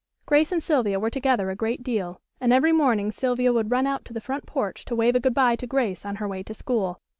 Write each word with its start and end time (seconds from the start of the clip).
Grace 0.25 0.51
and 0.51 0.63
Sylvia 0.63 0.99
were 0.99 1.11
together 1.11 1.51
a 1.51 1.55
great 1.55 1.83
deal, 1.83 2.21
and 2.39 2.51
every 2.51 2.71
morning 2.71 3.11
Sylvia 3.11 3.53
would 3.53 3.69
run 3.69 3.85
out 3.85 4.03
to 4.05 4.13
the 4.13 4.19
front 4.19 4.47
porch 4.47 4.83
to 4.85 4.95
wave 4.95 5.15
a 5.15 5.19
good 5.19 5.35
bye 5.35 5.55
to 5.55 5.67
Grace 5.67 6.07
on 6.07 6.15
her 6.15 6.27
way 6.27 6.41
to 6.41 6.55
school. 6.55 6.97